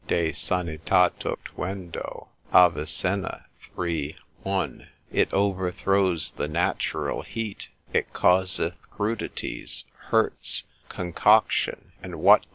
de 0.07 0.31
sanitate 0.31 1.19
tuendo, 1.45 2.27
Avicenna 2.51 3.45
3. 3.75 4.15
1. 4.43 4.87
It 5.11 5.31
overthrows 5.31 6.31
the 6.31 6.47
natural 6.47 7.21
heat, 7.21 7.69
it 7.93 8.11
causeth 8.11 8.73
crudities, 8.89 9.85
hurts, 10.09 10.63
concoction, 10.89 11.91
and 12.01 12.15
what 12.15 12.41
not? 12.45 12.49